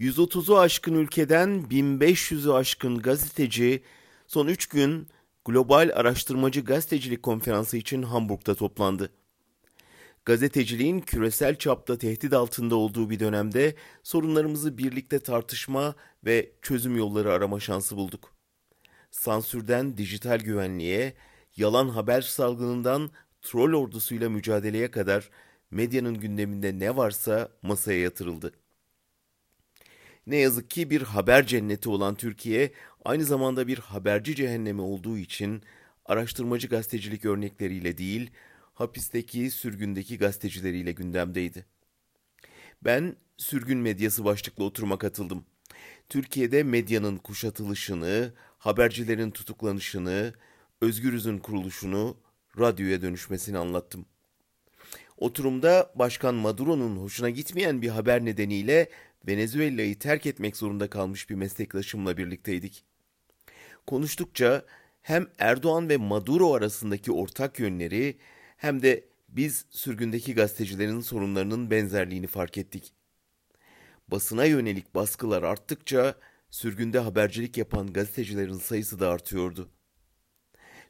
[0.00, 3.82] 130'u aşkın ülkeden 1500'ü aşkın gazeteci
[4.26, 5.08] son 3 gün
[5.44, 9.10] Global Araştırmacı Gazetecilik Konferansı için Hamburg'da toplandı.
[10.24, 15.94] Gazeteciliğin küresel çapta tehdit altında olduğu bir dönemde sorunlarımızı birlikte tartışma
[16.24, 18.34] ve çözüm yolları arama şansı bulduk.
[19.10, 21.14] Sansürden dijital güvenliğe,
[21.56, 23.10] yalan haber salgınından
[23.42, 25.30] troll ordusuyla mücadeleye kadar
[25.70, 28.59] medyanın gündeminde ne varsa masaya yatırıldı.
[30.30, 32.72] Ne yazık ki bir haber cenneti olan Türkiye
[33.04, 35.62] aynı zamanda bir haberci cehennemi olduğu için
[36.04, 38.30] araştırmacı gazetecilik örnekleriyle değil,
[38.74, 41.66] hapisteki, sürgündeki gazetecileriyle gündemdeydi.
[42.84, 45.44] Ben sürgün medyası başlıklı oturuma katıldım.
[46.08, 50.34] Türkiye'de medyanın kuşatılışını, habercilerin tutuklanışını,
[50.80, 52.16] Özgürüz'ün kuruluşunu,
[52.58, 54.06] radyoya dönüşmesini anlattım.
[55.20, 58.88] Oturumda Başkan Maduro'nun hoşuna gitmeyen bir haber nedeniyle
[59.26, 62.84] Venezuela'yı terk etmek zorunda kalmış bir meslektaşımla birlikteydik.
[63.86, 64.64] Konuştukça
[65.02, 68.18] hem Erdoğan ve Maduro arasındaki ortak yönleri
[68.56, 72.92] hem de biz sürgündeki gazetecilerin sorunlarının benzerliğini fark ettik.
[74.08, 76.14] Basına yönelik baskılar arttıkça
[76.50, 79.70] sürgünde habercilik yapan gazetecilerin sayısı da artıyordu.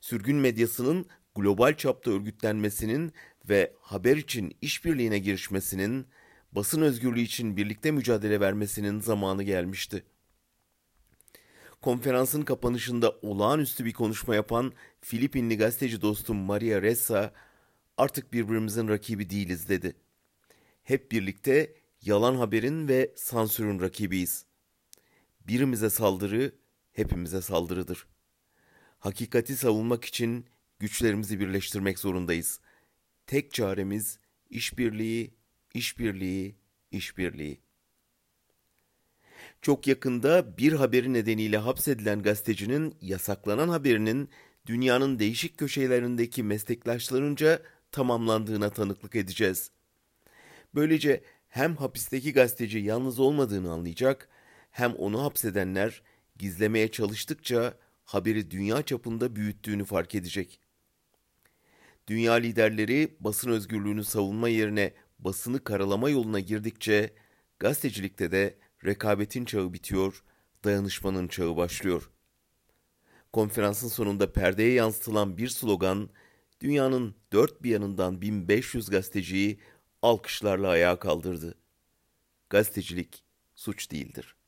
[0.00, 1.06] Sürgün medyasının
[1.40, 3.12] global çapta örgütlenmesinin
[3.48, 6.06] ve haber için işbirliğine girişmesinin,
[6.52, 10.04] basın özgürlüğü için birlikte mücadele vermesinin zamanı gelmişti.
[11.82, 17.32] Konferansın kapanışında olağanüstü bir konuşma yapan Filipinli gazeteci dostum Maria Ressa,
[17.96, 19.96] artık birbirimizin rakibi değiliz dedi.
[20.82, 24.44] Hep birlikte yalan haberin ve sansürün rakibiyiz.
[25.46, 26.52] Birimize saldırı,
[26.92, 28.06] hepimize saldırıdır.
[28.98, 30.46] Hakikati savunmak için
[30.80, 32.60] güçlerimizi birleştirmek zorundayız.
[33.26, 34.18] Tek çaremiz
[34.50, 35.34] işbirliği,
[35.74, 36.56] işbirliği,
[36.90, 37.60] işbirliği.
[39.62, 44.28] Çok yakında bir haberi nedeniyle hapsedilen gazetecinin yasaklanan haberinin
[44.66, 47.62] dünyanın değişik köşelerindeki meslektaşlarınca
[47.92, 49.70] tamamlandığına tanıklık edeceğiz.
[50.74, 54.28] Böylece hem hapisteki gazeteci yalnız olmadığını anlayacak,
[54.70, 56.02] hem onu hapsedenler
[56.38, 57.74] gizlemeye çalıştıkça
[58.04, 60.60] haberi dünya çapında büyüttüğünü fark edecek.
[62.10, 67.14] Dünya liderleri basın özgürlüğünü savunma yerine basını karalama yoluna girdikçe
[67.58, 70.24] gazetecilikte de rekabetin çağı bitiyor,
[70.64, 72.10] dayanışmanın çağı başlıyor.
[73.32, 76.10] Konferansın sonunda perdeye yansıtılan bir slogan
[76.60, 79.60] dünyanın dört bir yanından 1500 gazeteciyi
[80.02, 81.54] alkışlarla ayağa kaldırdı.
[82.48, 84.39] Gazetecilik suç değildir.